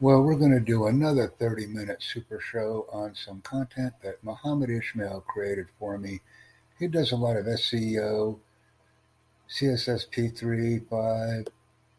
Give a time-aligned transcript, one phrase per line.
[0.00, 4.70] Well, we're going to do another 30 minute super show on some content that Muhammad
[4.70, 6.20] Ishmael created for me.
[6.78, 8.38] He does a lot of SEO,
[9.50, 11.48] CSS P3, 5,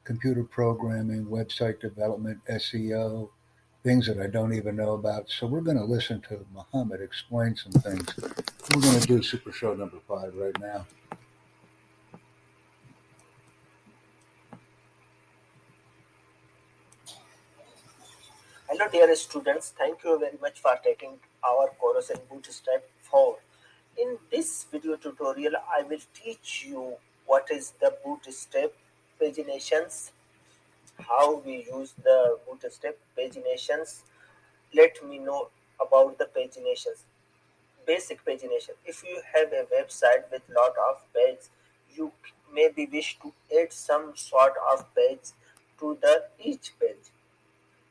[0.05, 3.31] computer programming, website development, SEO,
[3.83, 5.29] things that I don't even know about.
[5.29, 8.15] So we're going to listen to Muhammad explain some things.
[8.73, 10.85] We're going to do super show number five right now.
[18.71, 23.35] Hello dear students, thank you very much for taking our course in Bootstrap 4.
[23.97, 26.93] In this video tutorial, I will teach you
[27.25, 28.69] what is the Bootstrap
[29.19, 30.11] paginations,
[30.99, 34.03] how we use the Bootstrap paginations.
[34.75, 35.47] Let me know
[35.81, 37.05] about the paginations.
[37.87, 38.75] Basic pagination.
[38.85, 41.49] If you have a website with lot of pages,
[41.95, 42.11] you
[42.53, 45.31] maybe wish to add some sort of page
[45.79, 47.09] to the each page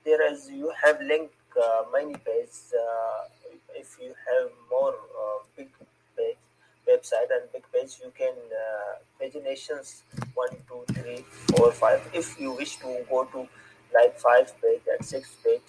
[0.09, 1.31] whereas you have link
[1.63, 3.29] uh, many pages uh,
[3.75, 5.69] if you have more uh, big
[6.17, 6.43] page
[6.91, 10.03] website and big page you can uh, paginations
[10.35, 13.47] one two three four five if you wish to go to
[13.95, 15.69] like five page and six page.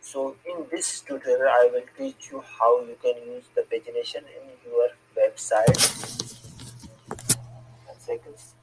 [0.00, 4.44] So in this tutorial i will teach you how you can use the pagination in
[4.66, 4.88] your
[5.20, 5.80] website.
[7.98, 8.54] Seconds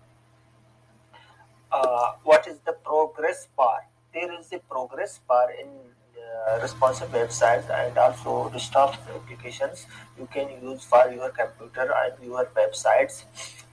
[1.71, 3.81] uh, what is the progress bar
[4.13, 9.87] there is a progress bar in uh, responsive websites and also desktop applications.
[10.17, 13.23] You can use for your computer and your websites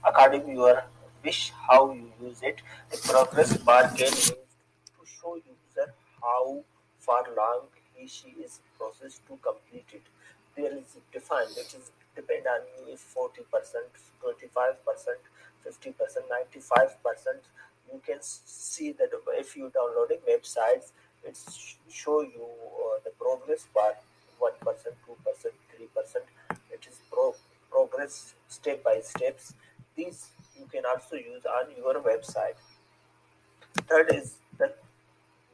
[0.05, 0.83] according to your
[1.23, 2.61] wish how you use it.
[2.91, 6.63] The progress bar can be used to show user how
[6.99, 10.03] far long he she is processed to complete it.
[10.55, 13.85] There is defined it is depend on you if 40 percent
[14.21, 15.19] 25 percent
[15.63, 17.41] 50 percent 95 percent
[17.93, 20.91] you can see that if you downloading websites.
[21.23, 21.37] It
[21.89, 23.93] show you uh, the progress bar
[24.39, 26.25] one percent two percent three percent.
[26.71, 27.35] It is pro-
[27.69, 29.53] progress step by steps.
[29.95, 32.57] These you can also use on your website.
[33.87, 34.73] Third is the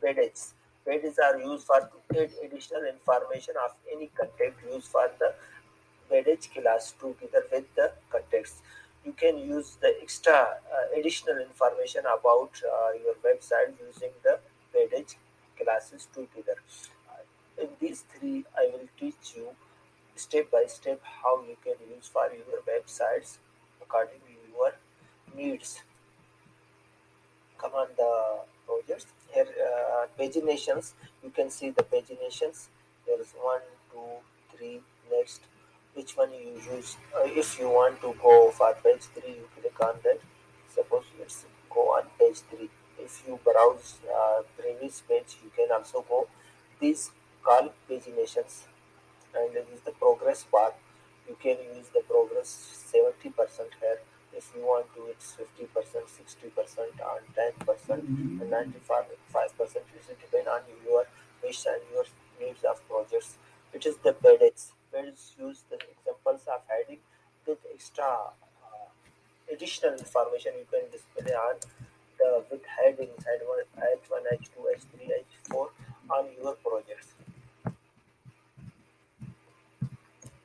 [0.01, 0.53] pages.
[0.85, 5.33] Pages are used for to add additional information of any content used for the
[6.09, 8.55] page class together with the context
[9.07, 14.37] you can use the extra uh, additional information about uh, your website using the
[14.73, 15.15] page
[15.57, 16.57] classes together.
[17.09, 19.47] Uh, in these three, I will teach you
[20.15, 23.37] step by step how you can use for your websites
[23.81, 24.73] according to your
[25.35, 25.81] needs.
[27.57, 32.67] Come on the projects here uh, paginations you can see the paginations
[33.05, 34.11] there is one two
[34.55, 34.79] three
[35.11, 35.41] next
[35.97, 39.79] which one you use uh, if you want to go for page 3 you click
[39.81, 40.19] on that.
[40.69, 42.69] Suppose let's go on page 3
[42.99, 46.27] if you browse uh, previous page you can also go.
[46.79, 47.09] These
[47.43, 48.67] call paginations
[49.33, 50.73] and this is the progress bar
[51.27, 52.49] you can use the progress
[52.93, 53.33] 70%
[53.81, 53.99] here.
[54.33, 56.77] If you want to it's 50% 60%
[57.09, 58.69] and 10% and 95%
[59.65, 61.05] it depend on your
[61.43, 62.05] wish and your
[62.39, 63.37] needs of projects.
[63.73, 66.97] It is the pages Use the examples of heading
[67.45, 68.89] with extra uh,
[69.53, 71.55] additional information you can display on
[72.17, 75.67] the with headings H1, H1, H2, H3, H4
[76.09, 77.13] on your projects.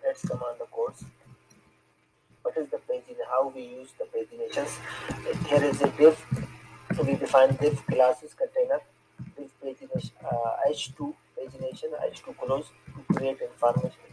[0.04, 1.02] Let's come on the course.
[2.42, 3.16] What is the paging?
[3.30, 4.76] How we use the paginations?
[5.48, 6.26] Here is a div.
[6.98, 8.80] We define div classes container.
[9.34, 14.11] Div pagination uh, H2 pagination H2 close to create information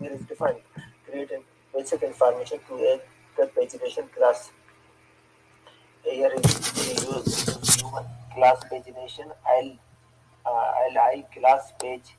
[0.00, 0.62] here is defined.
[1.08, 1.40] Create a
[1.76, 3.00] basic information to a
[3.36, 4.50] the pagination class.
[6.02, 7.46] Here is we use
[8.34, 9.30] class pagination.
[9.46, 9.72] I'll
[10.46, 12.16] uh, li class page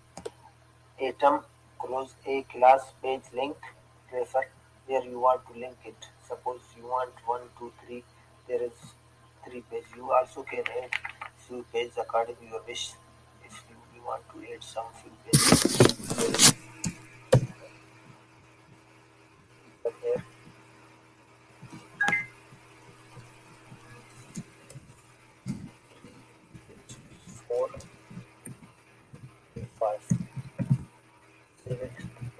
[1.01, 1.41] atom
[1.79, 3.57] close a class page link
[4.13, 4.45] refer
[4.87, 6.07] where you want to link it.
[6.27, 8.03] Suppose you want one, two, three.
[8.47, 8.71] There is
[9.45, 9.83] three page.
[9.95, 10.91] You also can add
[11.37, 12.91] few pages according to your wish.
[13.45, 16.58] If you, you want to add some few pages.
[20.01, 20.23] Here
[27.47, 27.69] four
[29.79, 29.99] five
[31.65, 31.79] it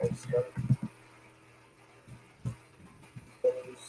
[0.02, 0.44] next one
[3.42, 3.88] can use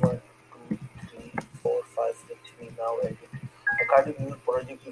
[0.00, 0.20] one
[0.68, 0.78] two
[1.08, 1.32] three
[1.62, 2.96] four five which we now
[3.82, 4.84] according to your project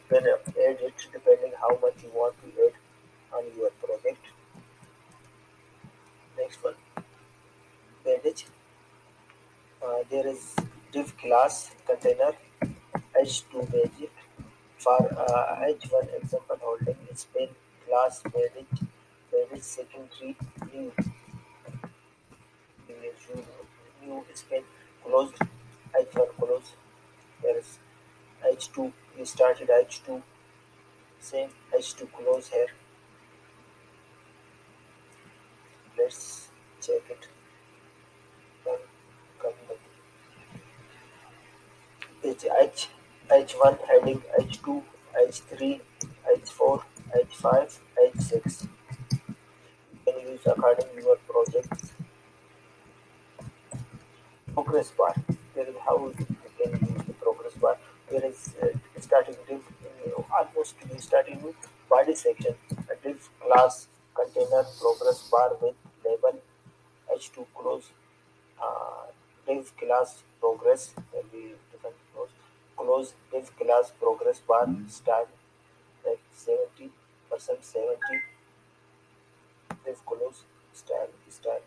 [1.13, 2.75] depending how much you want to add
[3.37, 4.25] on your project
[6.39, 6.75] next one
[9.83, 10.55] uh, there is
[10.93, 12.33] div class container
[13.25, 14.09] h2 page
[14.79, 17.49] for uh, H1 example holding spin
[17.87, 18.81] class manage
[19.33, 20.37] manage secondary
[20.73, 20.93] new.
[24.03, 24.63] New spin
[25.05, 25.39] closed
[26.01, 26.73] H1 close
[27.43, 27.79] there is
[28.45, 30.23] H2 we started H2
[31.21, 32.69] same H2 close here.
[35.99, 36.49] Let's
[36.81, 37.29] check it
[38.65, 38.79] then
[39.41, 39.53] come
[42.23, 42.89] the H, H,
[43.31, 44.83] H1 heading H2
[45.19, 45.81] H3
[46.37, 46.83] H4
[47.15, 48.69] H5 H6
[50.07, 51.93] you can use according to your project.
[54.53, 55.15] Progress bar.
[55.55, 56.27] There is how you
[56.59, 57.79] can use the progress bar.
[58.11, 58.67] There is uh,
[59.01, 59.63] starting div
[60.39, 61.57] almost you starting with
[61.89, 62.55] body section.
[62.91, 65.75] A div class container progress bar with
[66.05, 66.39] label
[67.15, 67.91] h2 close
[68.63, 69.07] uh,
[69.47, 71.97] div class progress will be different
[72.77, 73.15] close
[73.59, 75.29] class progress bar style
[76.05, 76.91] like 70
[77.31, 77.97] percent 70
[79.85, 81.67] div close style style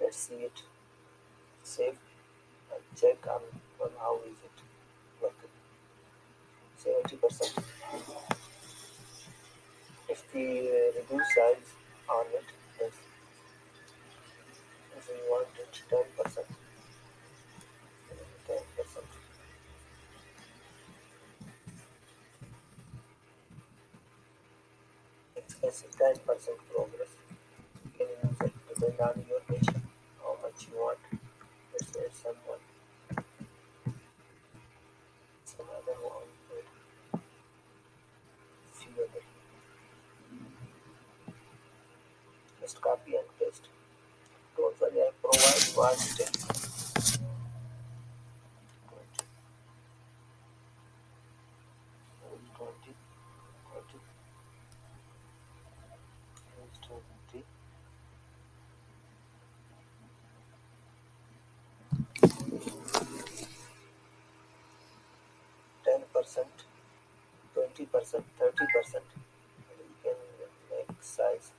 [0.00, 0.62] let's see it.
[1.62, 1.98] Save
[2.72, 3.42] and check on,
[3.80, 4.58] on how is it
[5.22, 5.54] working.
[6.76, 7.54] 70 percent.
[10.08, 11.68] If we uh, reduce size
[12.08, 12.48] on it
[15.02, 16.46] if we want it 10 percent
[18.46, 19.06] 10 percent
[25.72, 27.12] it's 10 percent progress.
[27.84, 29.82] You can use it depend on your mission
[30.22, 30.98] how much you want?
[31.72, 32.62] Let's say someone?
[35.44, 36.28] Some other one
[38.72, 39.22] few other
[42.60, 43.68] just copy and paste.
[44.56, 46.28] Don't worry I provide one step
[52.56, 52.94] 20
[53.72, 53.98] 20
[56.82, 57.44] 20
[65.84, 66.46] ten percent,
[67.54, 69.04] twenty percent, thirty percent.
[69.78, 70.16] You can
[70.70, 71.52] make size.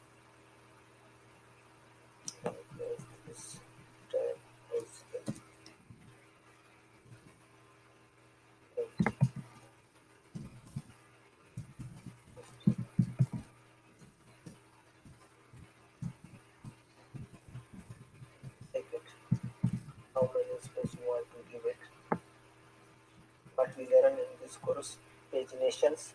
[2.43, 3.57] Like this, this
[4.11, 4.35] ten
[4.77, 5.35] is eight.
[8.77, 9.07] Eight.
[18.73, 19.01] Take it.
[20.15, 21.77] How many space you want to give it?
[23.55, 23.85] What we
[24.61, 24.97] course,
[25.31, 26.13] paginations,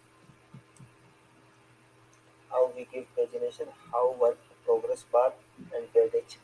[2.50, 5.32] how we give pagination, how work progress bar
[5.75, 6.38] and page.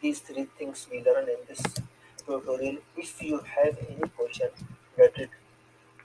[0.00, 1.62] These three things we learn in this
[2.24, 2.78] tutorial.
[2.96, 4.50] If you have any question
[4.96, 5.30] related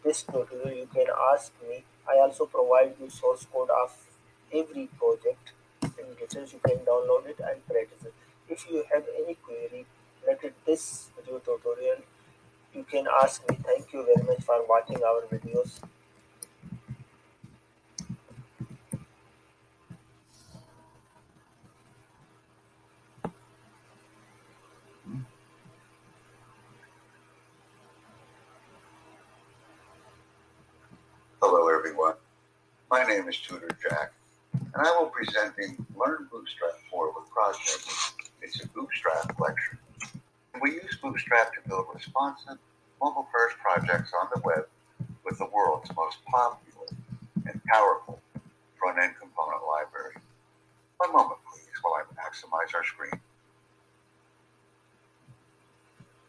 [0.03, 1.83] this tutorial, you can ask me.
[2.07, 3.91] I also provide you source code of
[4.53, 5.53] every project
[5.83, 6.53] in details.
[6.53, 8.13] You can download it and practice it.
[8.49, 9.85] If you have any query
[10.25, 12.01] related this video tutorial,
[12.73, 13.57] you can ask me.
[13.63, 15.79] Thank you very much for watching our videos.
[31.41, 32.15] Hello, everyone.
[32.89, 34.13] My name is Tutor Jack,
[34.53, 37.87] and I will be presenting Learn Bootstrap 4 with Project.
[38.41, 39.82] It's a Bootstrap lecture.
[40.63, 42.57] We use Bootstrap to build responsive,
[43.01, 44.65] mobile-first projects on the web
[45.25, 46.87] with the world's most popular
[47.45, 48.21] and powerful
[48.79, 50.15] front-end component library.
[50.99, 53.11] One moment, please, while I maximize our screen.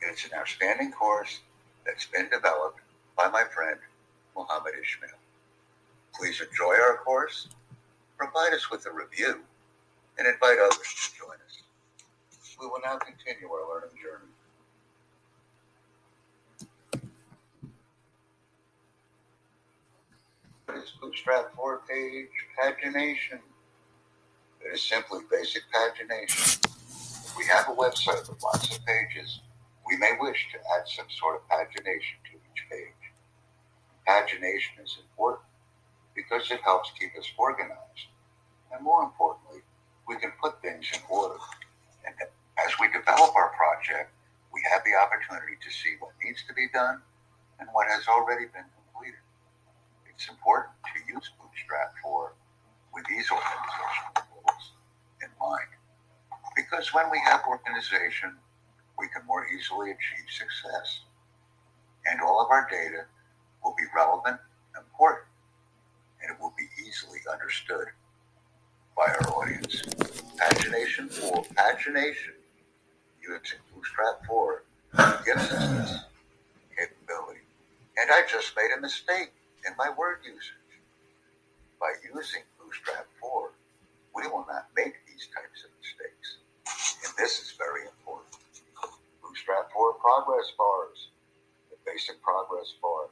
[0.02, 1.38] It's an outstanding course
[1.86, 2.80] that's been developed
[3.16, 3.78] by my friend
[4.34, 5.10] Mohammed Ishmael.
[6.12, 7.46] Please enjoy our course,
[8.18, 9.42] provide us with a review,
[10.18, 11.63] and invite others to join us.
[12.60, 14.30] We will now continue our learning journey.
[20.66, 22.28] What is Bootstrap 4 page
[22.62, 23.40] pagination?
[24.60, 26.64] It is simply basic pagination.
[26.64, 29.40] If we have a website with lots of pages,
[29.86, 33.12] we may wish to add some sort of pagination to each page.
[34.08, 35.44] Pagination is important
[36.14, 38.08] because it helps keep us organized.
[38.72, 39.60] And more importantly,
[40.08, 41.36] we can put things in order.
[42.06, 42.14] And
[42.58, 44.14] as we develop our project,
[44.52, 47.02] we have the opportunity to see what needs to be done
[47.58, 49.22] and what has already been completed.
[50.06, 52.34] It's important to use Bootstrap 4
[52.94, 54.64] with these organizational goals
[55.18, 55.74] in mind.
[56.54, 58.38] Because when we have organization,
[58.98, 61.02] we can more easily achieve success.
[62.06, 63.10] And all of our data
[63.64, 64.38] will be relevant
[64.76, 65.26] and important,
[66.22, 67.88] and it will be easily understood
[68.96, 69.82] by our audience.
[70.38, 72.38] Pagination 4, pagination
[73.24, 74.64] using Bootstrap 4
[75.24, 75.92] gives us this
[76.76, 77.44] capability.
[77.96, 79.32] And I just made a mistake
[79.64, 80.52] in my word usage.
[81.80, 83.50] By using Bootstrap 4,
[84.14, 86.44] we will not make these types of mistakes.
[87.04, 88.36] And this is very important.
[89.24, 91.08] Bootstrap 4 progress bars,
[91.72, 93.08] the basic progress bar.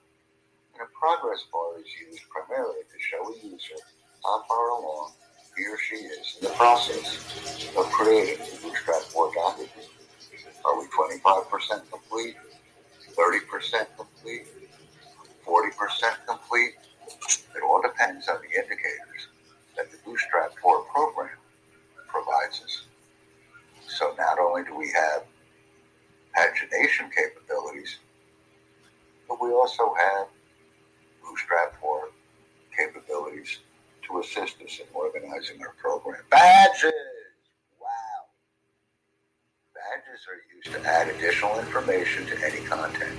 [0.77, 3.81] And a progress bar is used primarily to show a user
[4.25, 5.13] how far along
[5.57, 10.02] he or she is in the process of creating the Bootstrap 4 document.
[10.65, 12.37] Are we 25% complete?
[13.17, 14.47] 30% complete?
[15.47, 16.75] 40% complete?
[17.57, 19.29] It all depends on the indicators
[19.77, 21.37] that the Bootstrap 4 program
[22.09, 22.83] provides us.
[23.89, 25.25] So not only do we have
[26.37, 27.99] pagination capabilities,
[29.29, 30.29] but we also have
[31.23, 32.09] Bootstrap 4
[32.77, 33.59] capabilities
[34.09, 36.23] to assist us in organizing our program.
[36.31, 36.93] Badges!
[40.23, 43.17] Badges are used to add additional information to any content.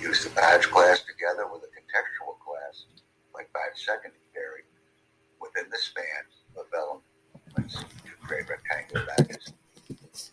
[0.00, 2.86] Use the badge class together with a contextual class
[3.34, 4.62] like badge secondary
[5.40, 6.24] within the span
[6.56, 9.52] of elements to create rectangular badges.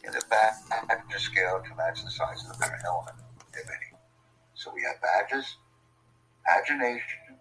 [0.04, 3.18] In the badge scale to match the size of the parent element,
[3.54, 3.98] if any.
[4.54, 5.58] So we have badges,
[6.48, 7.38] pagination,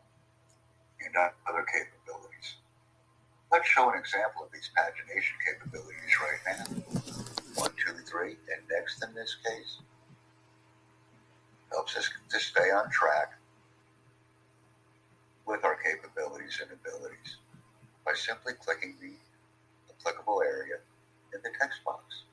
[1.04, 1.16] and
[1.48, 2.56] other capabilities.
[3.52, 7.29] Let's show an example of these pagination capabilities right now.
[7.60, 9.76] One, two, three, and next in this case
[11.70, 13.34] helps us to stay on track
[15.46, 17.36] with our capabilities and abilities
[18.06, 19.12] by simply clicking the
[19.92, 20.76] applicable area
[21.34, 22.24] in the text box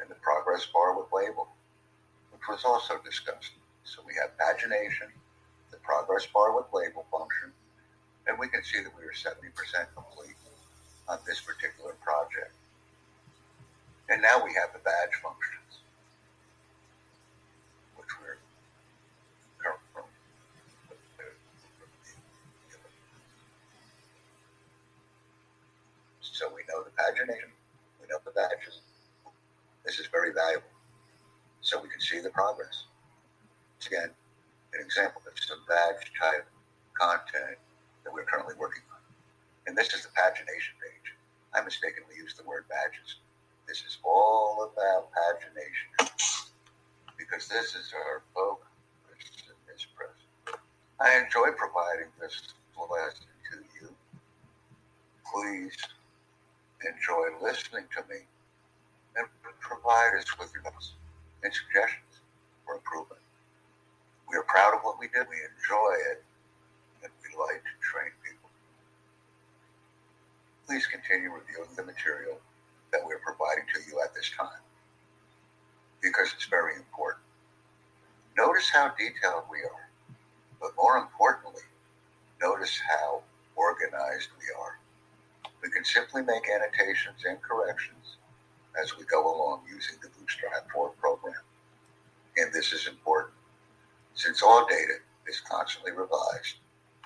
[0.00, 1.48] and the progress bar with label,
[2.30, 3.52] which was also discussed.
[3.84, 5.08] So we have pagination,
[5.70, 7.50] the progress bar with label function,
[8.26, 9.48] and we can see that we are 70%
[9.96, 10.36] complete
[11.08, 12.52] on this particular project.
[14.08, 15.80] And now we have the badge functions,
[17.96, 18.38] which we're
[19.62, 20.10] currently
[26.20, 27.54] so we know the pagination,
[28.00, 28.80] we know the badges.
[29.84, 30.66] This is very valuable.
[31.60, 32.84] So we can see the progress.
[33.78, 34.10] It's again
[34.74, 36.46] an example of some badge type
[36.98, 37.58] content
[38.04, 38.98] that we're currently working on.
[39.66, 41.14] And this is the pagination page.
[41.54, 43.21] I mistakenly used the word badges.
[44.04, 46.10] All about pagination
[47.16, 48.66] because this is our focus
[49.46, 50.60] in this present.
[51.00, 52.54] I enjoy providing this
[52.90, 53.88] lesson to you.
[55.32, 55.76] Please
[56.84, 58.20] enjoy listening to me
[59.16, 59.26] and
[59.60, 60.92] provide us with your notes
[61.42, 62.20] and suggestions
[62.64, 63.20] for improvement.
[64.28, 66.24] We are proud of what we did, we enjoy it,
[67.04, 68.48] and we like to train people.
[70.66, 72.38] Please continue reviewing the material
[72.92, 74.62] that we're providing to you this time
[76.02, 77.24] because it's very important.
[78.36, 79.88] Notice how detailed we are,
[80.60, 81.62] but more importantly,
[82.40, 83.22] notice how
[83.56, 84.78] organized we are.
[85.62, 88.16] We can simply make annotations and corrections
[88.82, 91.42] as we go along using the Bootstrap 4 program.
[92.36, 93.34] And this is important
[94.14, 94.94] since all data
[95.28, 96.56] is constantly revised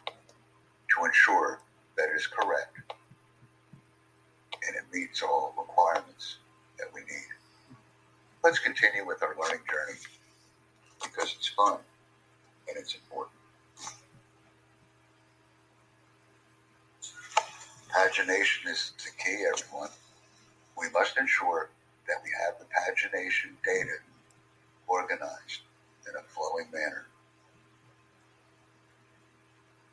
[0.06, 1.60] to ensure
[1.96, 2.76] that it is correct
[4.66, 6.38] and it meets all requirements
[6.78, 7.30] that we need.
[8.44, 9.98] Let's continue with our learning journey
[11.02, 11.78] because it's fun
[12.68, 13.36] and it's important.
[17.94, 19.90] Pagination is the key, everyone.
[20.78, 21.70] We must ensure
[22.06, 23.96] that we have the pagination data
[24.86, 25.62] organized
[26.08, 27.06] in a flowing manner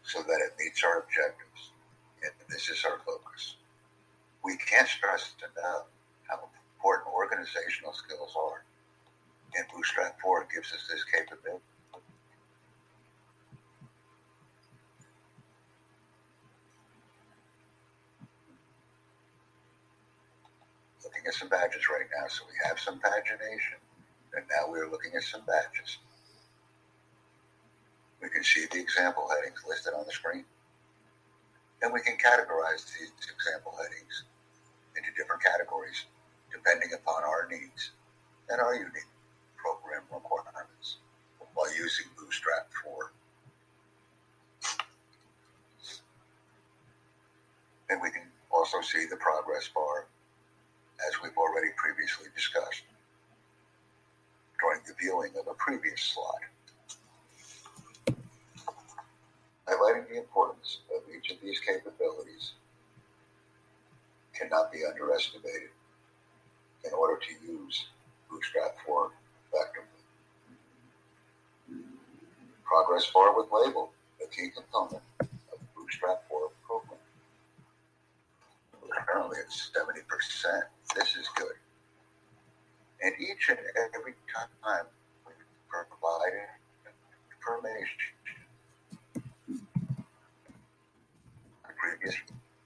[0.04, 1.72] so that it meets our objectives.
[2.24, 3.56] And this is our focus.
[4.44, 5.86] We can't stress enough
[6.28, 8.64] how important organizational skills are.
[9.56, 11.64] And Bootstrap 4 gives us this capability.
[21.04, 22.28] Looking at some badges right now.
[22.28, 23.80] So we have some pagination,
[24.34, 26.00] and now we're looking at some badges.
[28.22, 30.46] We can see the example headings listed on the screen.
[31.82, 34.24] And we can categorize these example headings
[34.96, 36.06] into different categories
[36.54, 37.92] depending upon our needs
[38.50, 39.10] and our unique
[39.58, 40.98] program requirements
[41.54, 43.12] while using Bootstrap 4.
[47.90, 50.06] And we can also see the progress bar
[51.08, 52.84] as we've already previously discussed
[54.60, 56.48] during the viewing of a previous slide.
[59.68, 62.54] Highlighting the importance of each of these capabilities
[64.34, 65.70] cannot be underestimated
[67.04, 67.88] order to use
[68.32, 69.12] Bootstrap 4
[69.52, 70.00] effectively.
[72.64, 73.92] Progress bar with label,
[74.24, 77.00] a key component of the Bootstrap 4 program.
[79.08, 80.64] Currently at 70%.
[80.96, 81.60] This is good.
[83.04, 83.60] And each and
[83.94, 84.16] every
[84.64, 84.88] time
[85.28, 85.34] we
[85.68, 86.40] provide
[87.36, 88.00] information
[91.84, 92.16] previous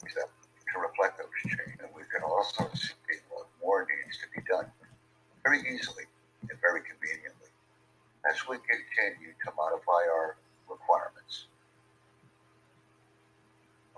[0.06, 1.74] step to reflect those changes.
[1.82, 2.94] And we can also see
[3.68, 4.72] more needs to be done
[5.44, 6.08] very easily
[6.48, 7.52] and very conveniently
[8.24, 10.40] as we continue to modify our
[10.72, 11.52] requirements.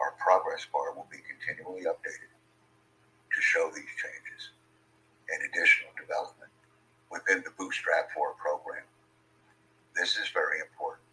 [0.02, 4.50] Our progress bar will be continually updated to show these changes
[5.30, 6.50] and additional development
[7.14, 8.90] within the Bootstrap 4 program.
[9.94, 11.06] This is very important.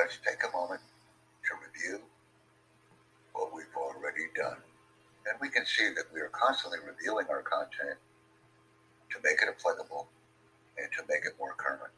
[0.00, 0.80] let's take a moment
[1.44, 2.00] to review
[3.34, 4.56] what we've already done.
[5.28, 8.00] And we can see that we are constantly reviewing our content
[9.12, 10.08] to make it applicable
[10.78, 11.92] and to make it more current.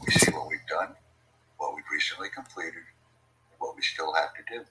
[0.00, 0.96] We see what we've done,
[1.58, 2.88] what we've recently completed,
[3.52, 4.64] and what we still have to do.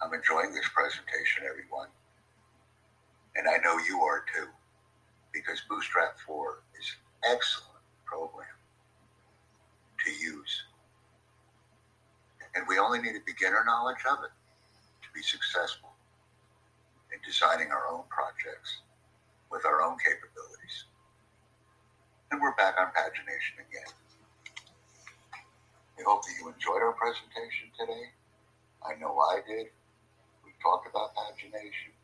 [0.00, 1.88] I'm enjoying this presentation, everyone.
[3.34, 4.46] And I know you are too,
[5.32, 8.46] because Bootstrap 4 is an excellent program
[10.04, 10.67] to use.
[12.58, 15.94] And we only need a beginner knowledge of it to be successful
[17.14, 18.82] in designing our own projects
[19.46, 20.90] with our own capabilities.
[22.34, 23.94] And we're back on pagination again.
[25.94, 28.10] We hope that you enjoyed our presentation today.
[28.82, 29.70] I know I did.
[30.42, 31.94] We talked about pagination.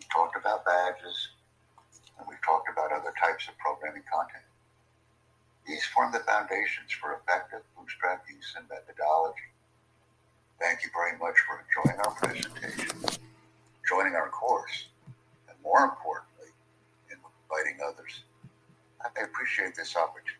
[0.00, 1.36] We talked about badges.
[2.16, 4.48] And we've talked about other types of programming content.
[5.68, 9.52] These form the foundations for effective bootstrap use and methodology.
[10.60, 12.94] Thank you very much for joining our presentation,
[13.88, 14.88] joining our course,
[15.48, 16.52] and more importantly,
[17.08, 18.24] inviting others.
[19.00, 20.39] I appreciate this opportunity.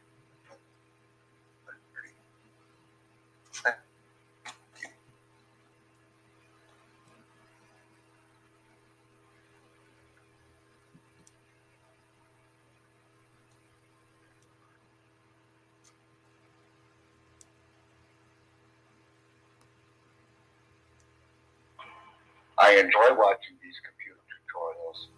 [22.71, 25.11] I enjoy watching these computer tutorials,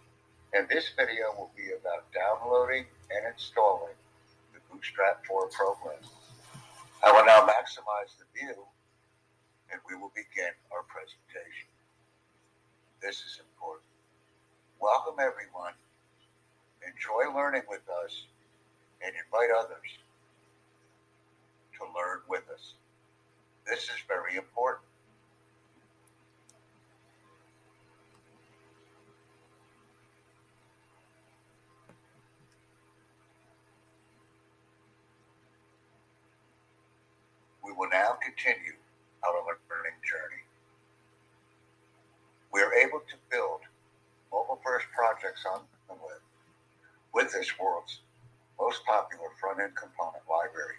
[0.56, 3.92] and this video will be about downloading and installing
[4.56, 6.00] the Bootstrap 4 program.
[7.04, 8.56] I will now maximize the view,
[9.68, 11.68] and we will begin our presentation.
[13.04, 13.84] This is important.
[14.80, 15.76] Welcome, everyone.
[16.80, 18.32] Enjoy learning with us,
[19.04, 20.00] and invite others
[21.76, 22.80] to learn with us.
[23.68, 24.88] This is very important.
[37.72, 38.78] we will now continue
[39.26, 40.42] our learning journey.
[42.54, 43.66] We are able to build
[44.30, 46.22] mobile first projects on the web
[47.14, 48.00] with this world's
[48.58, 50.78] most popular front end component library.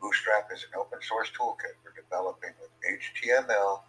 [0.00, 3.80] Bootstrap is an open source toolkit for developing with HTML,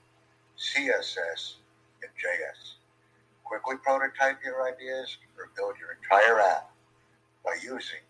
[0.56, 1.60] CSS,
[2.00, 2.80] and JS.
[3.44, 6.72] Quickly prototype your ideas or build your entire app
[7.44, 8.04] by using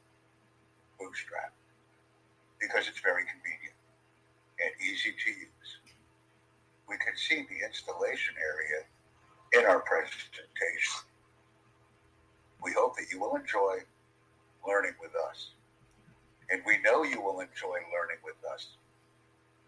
[0.99, 1.53] Bootstrap
[2.59, 3.56] because it's very convenient
[4.59, 5.69] and easy to use.
[6.89, 8.83] We can see the installation area
[9.53, 11.03] in our presentation.
[12.63, 13.83] We hope that you will enjoy
[14.67, 15.51] learning with us.
[16.49, 18.69] And we know you will enjoy learning with us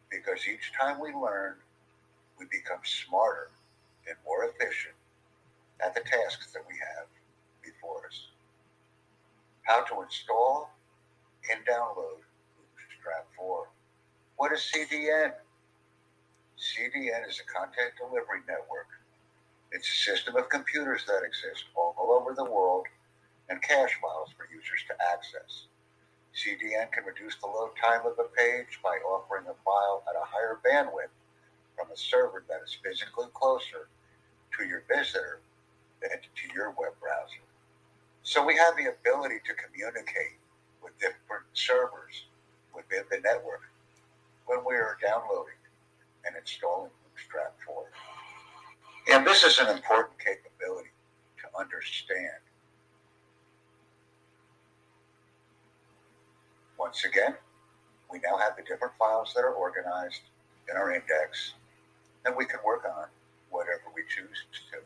[0.10, 1.56] because each time we learn,
[2.40, 3.50] we become smarter
[4.08, 4.96] and more efficient
[5.84, 7.08] at the tasks that we have
[7.64, 8.28] before us.
[9.64, 10.72] How to install
[11.52, 12.24] and download
[12.76, 13.68] Bootstrap 4.
[14.40, 15.36] What is CDN?
[16.56, 18.88] CDN is a content delivery network.
[19.74, 22.88] It's a system of computers that exist all, over the world
[23.50, 25.68] and cache files for users to access.
[26.32, 30.24] CDN can reduce the load time of a page by offering a file at a
[30.24, 31.12] higher bandwidth
[31.76, 33.92] from a server that is physically closer
[34.56, 35.42] to your visitor
[36.00, 37.44] than to your web browser.
[38.24, 40.40] So we have the ability to communicate
[40.82, 42.32] with different servers
[42.72, 43.68] within the network
[44.50, 45.62] when we are downloading
[46.26, 47.86] and installing Bootstrap 4.
[49.14, 50.90] And this is an important capability
[51.38, 52.42] to understand.
[56.80, 57.36] Once again,
[58.12, 60.22] we now have the different files that are organized
[60.68, 61.54] in our index,
[62.26, 63.06] and we can work on
[63.52, 64.78] whatever we choose to,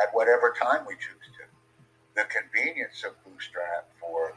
[0.00, 1.44] at whatever time we choose to.
[2.14, 4.34] The convenience of Bootstrap 4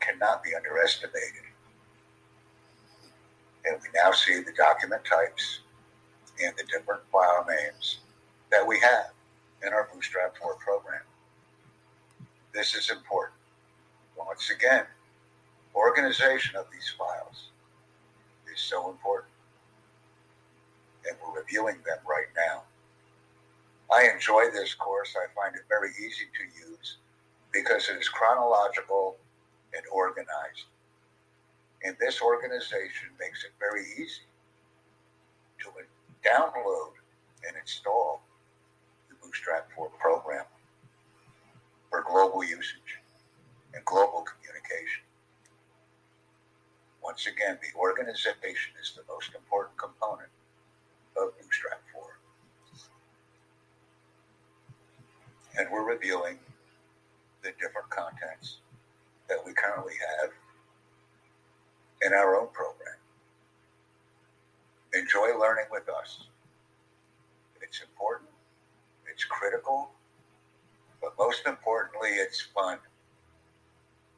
[0.00, 1.51] cannot be underestimated.
[3.64, 5.60] And we now see the document types
[6.42, 7.98] and the different file names
[8.50, 9.12] that we have
[9.64, 11.02] in our Bootstrap 4 program.
[12.52, 13.38] This is important.
[14.16, 14.84] Once again,
[15.74, 17.48] organization of these files
[18.52, 19.32] is so important.
[21.08, 22.62] And we're reviewing them right now.
[23.92, 25.14] I enjoy this course.
[25.16, 26.98] I find it very easy to use
[27.52, 29.16] because it is chronological
[29.74, 30.66] and organized.
[31.84, 34.26] And this organization makes it very easy
[35.60, 35.68] to
[36.22, 36.92] download
[37.46, 38.22] and install
[39.08, 40.44] the Bootstrap 4 program
[41.90, 43.02] for global usage
[43.74, 45.02] and global communication.
[47.02, 50.30] Once again, the organization is the most important component
[51.16, 52.02] of Bootstrap 4.
[55.58, 56.38] And we're reviewing
[57.42, 58.58] the different contents
[59.28, 60.30] that we currently have
[62.04, 62.98] in our own program.
[64.94, 66.28] Enjoy learning with us.
[67.62, 68.30] It's important,
[69.10, 69.90] it's critical,
[71.00, 72.78] but most importantly, it's fun.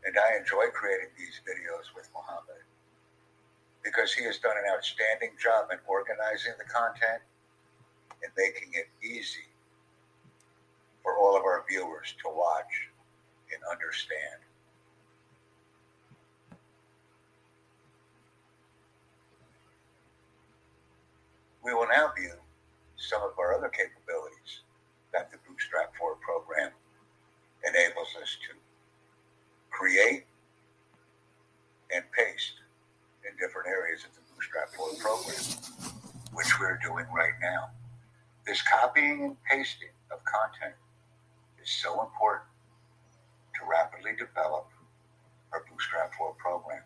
[0.04, 2.64] And I enjoy creating these videos with Mohammed
[3.84, 7.22] because he has done an outstanding job in organizing the content
[8.22, 9.48] and making it easy
[11.02, 12.88] for all of our viewers to watch
[13.52, 14.43] and understand.
[21.64, 22.34] We will now view
[22.96, 24.60] some of our other capabilities
[25.14, 26.70] that the Bootstrap 4 program
[27.66, 28.52] enables us to
[29.70, 30.26] create
[31.90, 32.60] and paste
[33.24, 35.96] in different areas of the Bootstrap 4 program,
[36.34, 37.70] which we're doing right now.
[38.46, 40.76] This copying and pasting of content
[41.62, 42.44] is so important
[43.56, 44.68] to rapidly develop
[45.50, 46.82] our Bootstrap 4 program.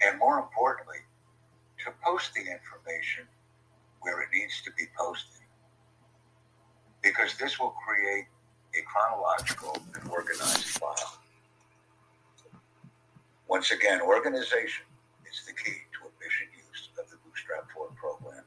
[0.00, 1.04] And more importantly,
[1.84, 3.28] to post the information
[4.04, 5.40] where it needs to be posted.
[7.02, 8.26] Because this will create
[8.76, 11.18] a chronological and organized file.
[13.48, 14.84] Once again, organization
[15.24, 18.44] is the key to efficient use of the Bootstrap 4 program.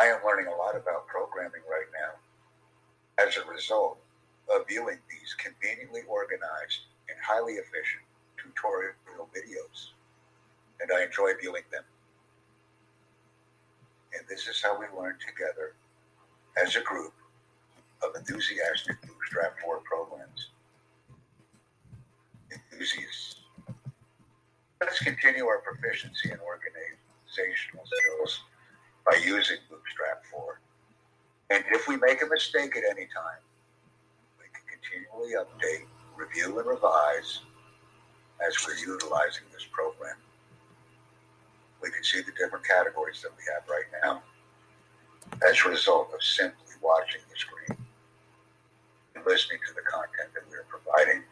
[0.00, 2.16] I am learning a lot about programming right now
[3.22, 3.98] as a result
[4.54, 8.04] of viewing these conveniently organized and highly efficient
[8.38, 9.97] tutorial videos
[10.80, 11.84] and I enjoy viewing them.
[14.14, 15.74] And this is how we learn together
[16.62, 17.12] as a group
[18.02, 20.50] of enthusiastic Bootstrap 4 programs.
[22.52, 23.36] Enthusiasts.
[24.80, 28.40] Let's continue our proficiency in organizational skills
[29.04, 30.60] by using Bootstrap 4.
[31.50, 33.42] And if we make a mistake at any time,
[34.38, 35.86] we can continually update,
[36.16, 37.40] review, and revise
[38.46, 40.16] as we're utilizing this program
[42.08, 44.22] see the different categories that we have right now
[45.46, 47.78] as a result of simply watching the screen
[49.14, 51.22] and listening to the content that we're providing.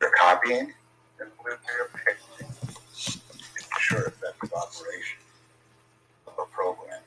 [0.00, 0.72] We're copying
[1.18, 3.20] and we're pasting to
[3.74, 5.18] ensure effective operation
[6.28, 7.02] of a program.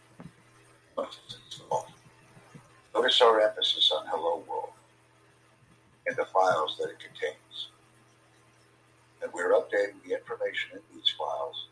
[2.93, 4.73] Notice our emphasis on Hello World
[6.05, 7.69] and the files that it contains.
[9.23, 11.67] And we're updating the information in these files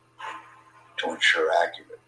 [1.00, 2.00] to ensure accurate.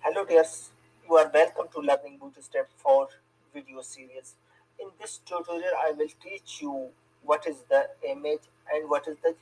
[0.00, 0.70] Hello dears,
[1.08, 3.08] you are welcome to Learning Bootstrap 4
[3.52, 4.34] video series.
[4.78, 6.90] In this tutorial, I will teach you
[7.22, 9.34] what is the image and what is the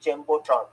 [0.00, 0.66] Jumbotron.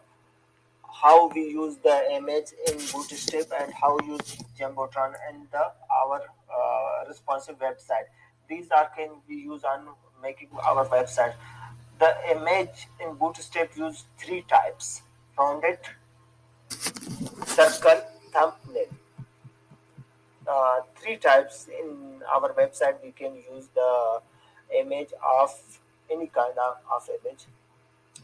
[1.02, 5.72] How we use the image in Bootstrap and how use Jumbotron and the
[6.04, 8.10] our uh, responsive website.
[8.48, 9.88] These are can be used on
[10.22, 11.34] making our website.
[12.02, 15.04] The image in Bootstrap use three types:
[15.38, 15.78] rounded,
[17.46, 18.02] circle,
[18.34, 18.88] thumbnail.
[20.48, 22.98] Uh, three types in our website.
[23.04, 24.20] We can use the
[24.80, 25.54] image of
[26.10, 27.46] any kind of, of image.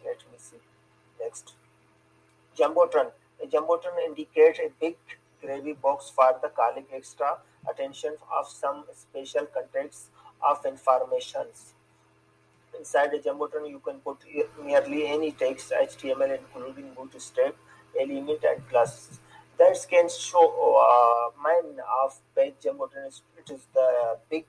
[0.03, 0.57] Let me see.
[1.21, 1.53] Next,
[2.57, 3.11] jumbotron.
[3.43, 4.97] A jumbotron indicates a big
[5.39, 7.37] gravy box for the calling extra
[7.69, 10.09] attention of some special contexts
[10.41, 11.73] of informations.
[12.77, 14.17] Inside the Jumbotron, you can put
[14.63, 17.55] nearly any text HTML, including bootstrap,
[17.99, 19.19] element, and classes.
[19.57, 20.43] that can show
[20.85, 22.65] uh, mine of page
[23.07, 24.45] is it is the big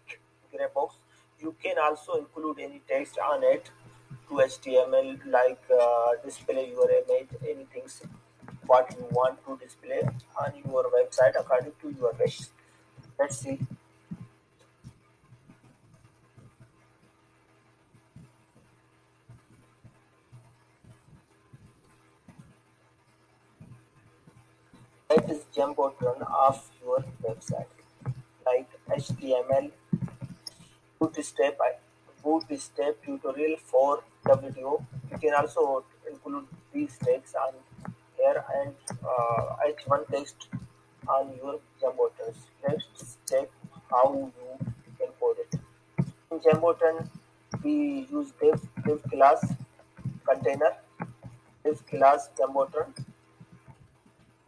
[0.50, 0.96] gray box.
[1.40, 3.70] You can also include any text on it
[4.28, 7.86] to html like uh, display your image anything
[8.66, 10.02] what you want to display
[10.42, 12.40] on your website according to your wish.
[13.18, 13.58] Let's see
[25.30, 27.76] is button of your website
[28.46, 29.70] like html
[30.98, 31.58] bootstrap
[32.22, 37.52] bootstrap tutorial for the video you can also include these text on
[38.16, 40.48] here and uh, h1 text
[41.16, 43.48] on your jumbotrons let's check
[43.90, 44.58] how you
[44.98, 45.60] can code it.
[46.30, 47.08] In jumbotron
[47.62, 49.46] we use div div class
[50.28, 50.72] container
[51.64, 52.92] div class jumbotron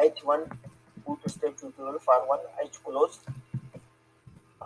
[0.09, 0.70] h1
[1.11, 3.19] bootstrap tutorial for one h close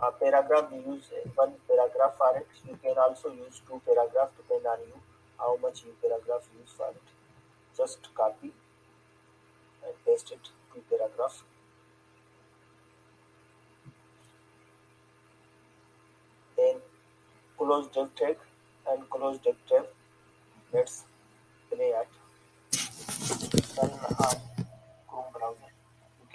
[0.01, 4.65] uh, paragraph we use one paragraph for it you can also use two paragraph depend
[4.73, 5.01] on you
[5.39, 7.15] how much you paragraph use for it
[7.77, 8.51] just copy
[9.85, 10.49] and paste it.
[10.73, 11.43] To paragraph
[16.57, 16.75] then
[17.57, 18.37] close div tag
[18.91, 19.85] and close div tag
[20.73, 20.97] let's
[21.69, 22.09] play at
[23.83, 23.89] on
[25.07, 25.74] chrome browser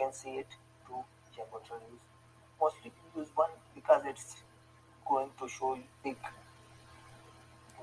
[0.00, 0.48] can see it
[0.86, 0.92] to
[1.36, 2.00] Jumbotron use
[2.58, 4.36] mostly use one because it's
[5.06, 6.16] going to show you big.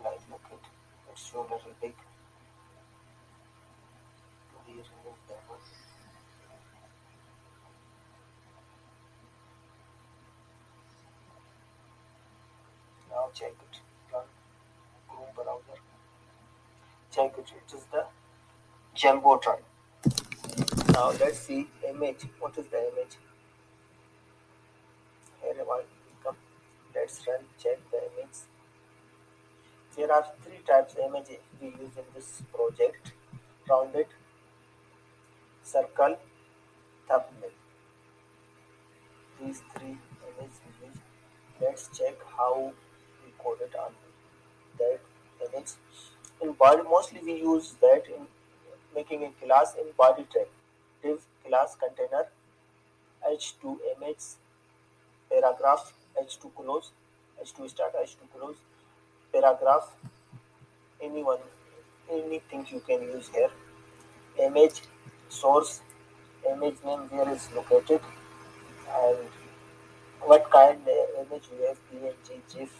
[0.03, 0.65] Like look at it,
[1.11, 1.93] it's show little big.
[5.47, 5.59] One.
[13.11, 13.79] Now check it.
[14.15, 14.23] On
[15.07, 15.79] Chrome browser.
[17.11, 17.53] Check it.
[17.55, 18.05] It is the
[18.95, 19.61] Jumbotron
[20.97, 22.23] now let's see image.
[22.39, 23.15] What is the image?
[25.41, 25.81] Here I
[26.23, 26.37] come.
[26.95, 28.39] Let's run check the image.
[29.95, 31.29] There are three types of image
[31.61, 33.11] we use in this project.
[33.69, 34.07] Rounded
[35.61, 36.17] circle
[37.07, 37.55] thumbnail.
[39.39, 40.99] These three images we use.
[41.61, 42.73] Let's check how
[43.23, 43.91] we coded on
[44.79, 44.99] that
[45.45, 45.73] image.
[46.41, 48.29] In body mostly we use that in
[48.95, 50.56] making a class in body type
[51.03, 52.25] div class container
[53.31, 54.25] h2 image
[55.29, 56.91] paragraph h2 close
[57.45, 58.57] h2 start h2 close
[59.31, 59.93] paragraph
[61.01, 61.39] anyone
[62.11, 63.49] anything you can use here.
[64.39, 64.81] Image
[65.29, 65.81] source
[66.49, 67.99] image name where is located
[68.99, 69.17] and
[70.21, 72.77] what kind of image you have png gif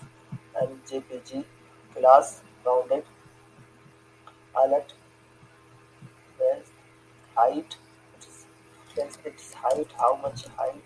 [0.62, 1.44] and jpg
[1.96, 3.04] class rounded
[4.64, 4.94] alert
[7.36, 7.76] height
[8.98, 10.84] then its height how much height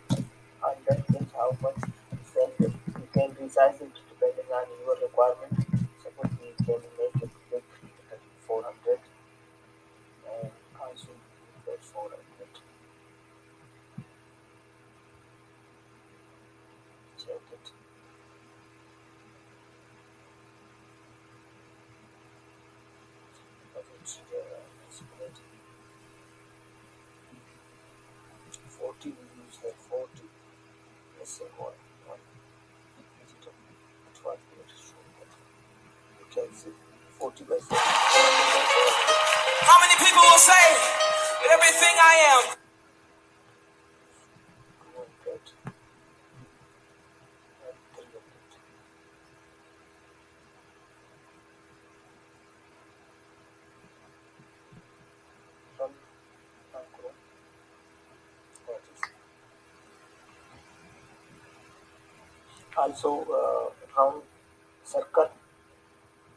[0.88, 1.82] then it how much
[2.34, 2.74] self you
[3.14, 5.61] can resize it depending on your requirement
[62.78, 64.22] also uh, round
[64.84, 65.30] circle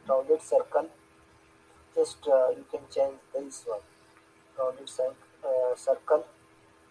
[0.09, 0.89] rounded circle.
[1.95, 3.81] Just uh, you can change this one.
[4.59, 4.89] Rounded
[5.45, 6.27] uh, circle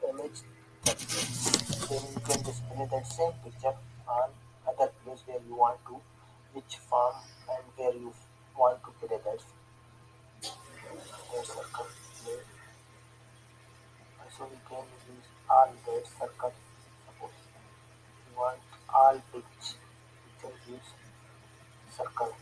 [0.09, 0.41] image.
[0.85, 3.75] Then you can display that same picture
[4.07, 4.29] on
[4.67, 5.99] other place where you want to
[6.53, 7.15] which farm
[7.49, 8.13] and where you
[8.57, 9.41] want to play that
[11.45, 11.87] circle
[14.37, 16.53] so you can use all that circle
[18.93, 19.75] all pitch
[20.25, 20.89] you can use
[21.97, 22.35] circle.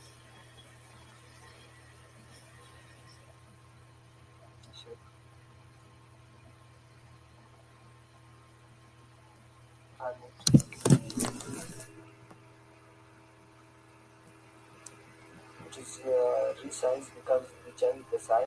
[15.67, 18.39] It is uh, resized because we change the size